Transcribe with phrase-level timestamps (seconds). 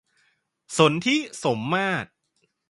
[0.77, 2.07] สนธิ สมมาตร